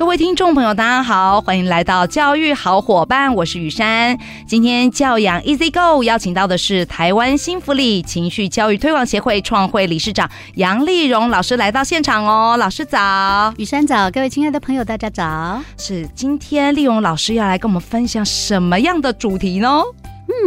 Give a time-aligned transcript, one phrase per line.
[0.00, 4.18] 各位听众朋友，大家好，欢迎来到教育好伙伴，我是雨珊。
[4.46, 12.56] 今天教养 Easy Go 邀请到的是台湾新福利情绪教育推广协会创会理事长杨丽荣老师来到现场哦。
[12.56, 15.60] 老师早，雨珊早，各位亲爱的朋友，大家早。
[15.76, 19.82] 是今天丽荣老师要来跟我们分享什么样的主题呢？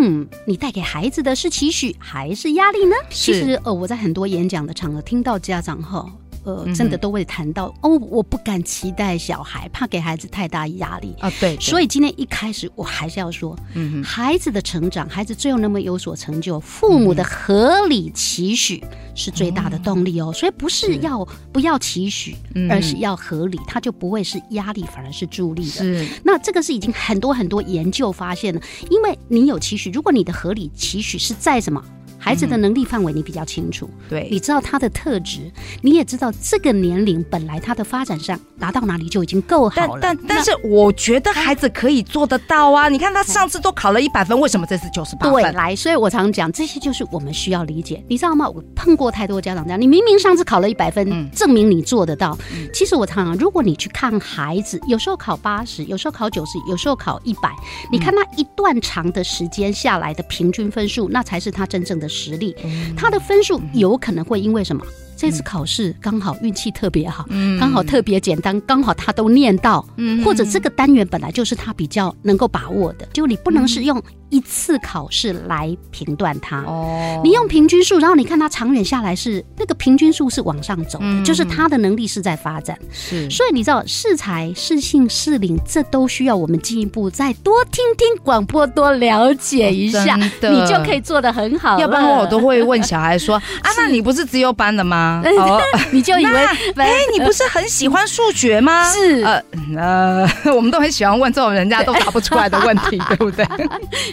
[0.01, 2.95] 嗯，你带给孩子的是期许还是压力呢？
[3.11, 6.03] 是其实呃，我在很多演讲的场合听到家长哈。
[6.43, 11.31] 呃，真的都会谈到哦，我不敢期待小孩，怕给孩子太大压力啊。
[11.39, 18.83] 对，对，所以今天一开始我还是要说，嗯，孩子的成长，孩子最后能不能有所成就，父母的合理期许
[19.15, 20.31] 是最大的动力哦。
[20.31, 22.35] 嗯、所以不是要不要期许，
[22.69, 25.69] 而是要合理，他就不会是压力，反而是助力的。
[25.69, 31.83] 是，那这个是已经很多很多研究发现了，因为你有期许，如果你的合理期许是在什么？
[32.23, 39.99] 孩子的能力范围你比较清楚，对，你知道他的特质，你也知道这个年龄本来他的发展上达到哪里就已经够好了。
[40.01, 42.87] 但但但是我觉得孩子可以做得到啊！
[42.87, 45.33] 你看他上次都考了一百分，为什么这次九十八分？
[45.33, 48.47] 对，来，所以我常讲这些就是我们需要理解，你知道吗？
[48.47, 52.37] 我碰过太多家长这样，你明明上次考了一百分，嗯，证明你做得到。
[52.55, 57.51] 嗯，其实我常常，如果你去看孩子，有时候考八十，有时候考九十，有时候考一百，
[57.91, 62.55] 你看他一段长的时间下来的平均分数，那才是他真正的实力。
[62.95, 64.85] 他的分数有可能会因为什么？
[65.15, 67.25] 这次考试刚好运气特别好，
[67.59, 69.85] 刚好特别简单，刚好他都念到，
[70.23, 91.79] 或者这个单元本来就是他比较能够把握的，就你不能是用一次考试来评断他哦，你用平均数，然后你看他长远下来是那个平均数是往上走的，就是他的能力是在发展，是，所以你知道适才、适性、适龄，这都需要我们进一步再多听听广播，多了解一下，你就可以做的很好。
[91.79, 95.12] 要不然我都会问小孩说 啊，那你不是只有班的吗？
[95.21, 98.89] 哦， 你就以为 哎，你不是很喜欢数学吗？
[98.91, 99.43] 是呃
[99.77, 103.45] 呃， 我们都很喜欢问这种人家都答不出来的问题，对不对？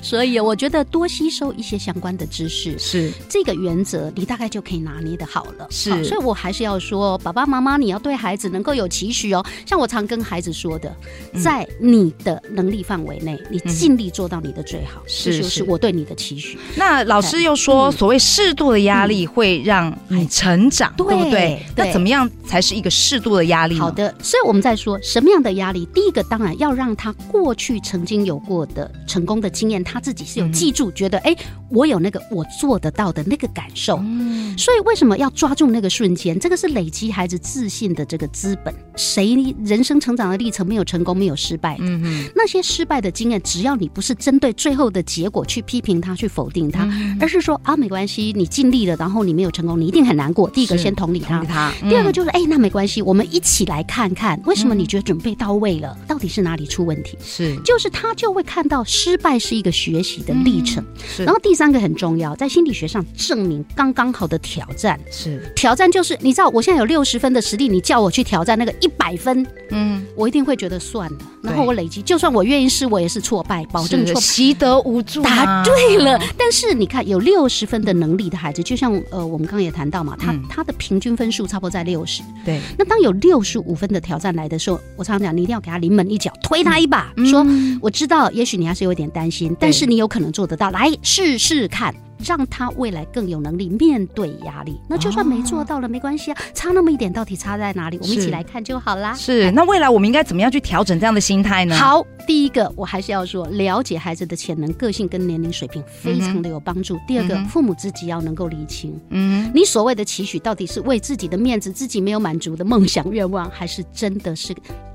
[0.02, 5.66] 所以我觉得多吸收一些相关的知识，是这个原则，你大概就可以拿捏的好了。
[5.70, 9.44] 是，所以我还是要说，爸爸妈妈你要对孩子能够有期许哦。
[9.66, 10.94] 像我常跟孩子说的，
[11.42, 16.58] 在你的能力范围内，你尽力做到你的最好，是就是我对你的期许。
[16.76, 20.79] 那老师又说，所谓适度的压力会让你成长。
[20.96, 21.30] 对不对？
[21.30, 23.78] 对，那怎么样才是一个适度的压力？
[23.78, 25.86] 好的，所以我们在说什么样的压力？
[25.94, 31.36] 第一个当然要让他过去曾经有过的成功的经验，他自己是有记住，嗯、觉得哎，
[31.70, 33.98] 我有那个我做得到的那个感受。
[34.02, 36.38] 嗯、所以为什么要抓住那个瞬间？
[36.38, 38.74] 这个是累积孩子自信的这个资本。
[38.96, 41.84] 谁人生成长的历程没有成功，没有失败的？
[41.84, 50.48] 嗯，那些失败的经验，只要你不是针对最后的结果去批评他、去否定他，嗯、而是说啊，没关系，你尽力了，然后你没有成功，你一定很难过。
[50.50, 50.80] 第一个。
[50.80, 57.18] 先同理他，他第二个就是哎、嗯欸，那没关系，我们一起来看看为什么你觉得准备到位了，嗯、到底是哪里出问题？
[57.22, 60.82] 是，就是他就会看到失败是一个学习的历程。
[60.82, 71.18] 嗯、是，然后第三个很重要，在心理学上证明刚刚好的挑战是挑战，就是你知道我现在有六十分的实力，你叫我去挑战那个一百分，嗯，我一定会觉得算了。
[71.42, 75.20] 然后我累积，就算我愿意试，我也是挫败，保证错，习得无助。
[75.22, 82.22] 答对了，但是你看有六十分的能力的孩子，就像呃，我们刚刚也谈到嘛，他、嗯、他的平均分数差不多在六十。
[82.44, 82.60] 对。
[82.78, 87.46] 那当有六十五分的挑战来的时候，我常常讲，你一定要给他临门一脚，推他一把，嗯、说
[87.80, 91.94] 我知道，也许你还是有点担心，但是你有可能做得到，来试试看。
[92.24, 94.78] 让他未来更有能力面对压力。
[94.88, 97.98] 那就算没做到了，没关系啊，差那么一点，到底差在哪里？
[98.00, 99.14] 我们一起来看就好啦。
[99.14, 101.76] 是，那未来我们应该怎么样去调整这样的心态呢？
[101.76, 106.98] 好，第一个我还是要说，了解孩子的潜能、个性跟年龄水平，非常的有帮助。
[107.06, 114.54] 第二个，父母自己要能够理清，嗯，你所谓的期许到底是为自己的面子、自己没有满足的梦想愿望，还是真的是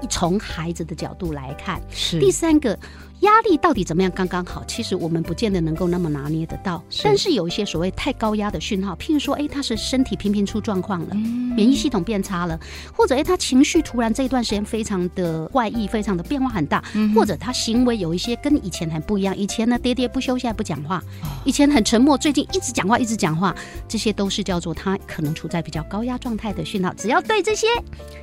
[0.10, 1.81] 从孩子的角度来看？
[1.89, 2.19] 是。
[2.19, 2.78] 第三个。
[3.22, 4.64] 压力到底怎么样刚刚好？
[4.68, 6.84] 其实我们不见得能够那么拿捏得到。
[6.90, 12.60] 是但是有一些所谓太高压的讯号，譬如说，哎，他是身体频频出状况了，嗯、免疫系统变差了，
[12.94, 19.36] 或者哎，他情绪突然这一段时间非常的怪异，非常的变化很大，嗯、或者他行为有一些跟以前很不一样。
[19.36, 21.00] 以前呢，喋喋不休，现在不讲话；
[21.46, 23.56] 以前很沉默，最近一直讲话，一直讲话。
[23.88, 26.94] 这些都是叫做他可能处在比较高压状态的讯号。
[26.96, 27.68] 只要对这些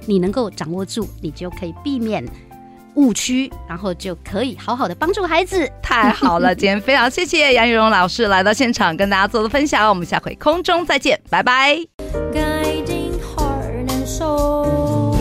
[0.07, 2.25] 你能够掌握住，你就可以避免。
[2.95, 5.71] 误区，然后就可以好好的帮助孩子。
[5.83, 11.77] 太好了，今天非常谢谢杨玉荣老师来到现场跟大家做的分享，我们下回空中再见，拜拜。
[12.33, 15.17] guiding heart and soul.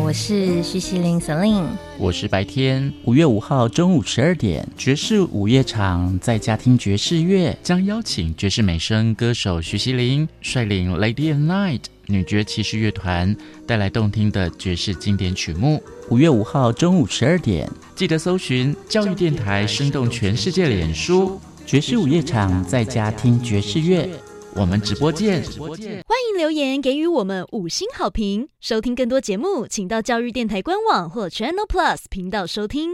[0.00, 1.66] 我是徐熙林 Celine，
[1.98, 2.90] 我是白天。
[3.04, 15.82] 五月五号中午十二点，爵士午夜场在家听爵士乐，将邀请爵士美声歌手徐熙林率领 Lady and Knight 女爵骑士乐团带来动听的爵士经典曲目。
[16.08, 24.08] 五月五号中午十二点，记得搜寻教育电台，生动全世界脸书爵士午夜场在家听爵士乐。
[24.54, 28.48] 我们直播见，欢迎留言给予我们五星好评。
[28.58, 32.90] 收听更多节目，请到教育电台官网或 Channel Plus 频道收听。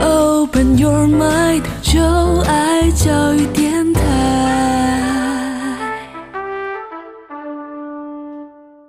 [0.00, 1.62] Open your mind.
[2.94, 3.63] 教育。